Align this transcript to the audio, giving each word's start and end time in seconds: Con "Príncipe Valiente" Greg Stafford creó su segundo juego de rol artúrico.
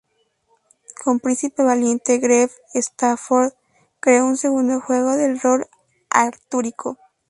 Con 1.03 1.19
"Príncipe 1.19 1.61
Valiente" 1.63 2.17
Greg 2.17 2.49
Stafford 2.73 3.53
creó 3.99 4.31
su 4.31 4.37
segundo 4.37 4.81
juego 4.81 5.11
de 5.15 5.35
rol 5.35 5.67
artúrico. 6.09 6.97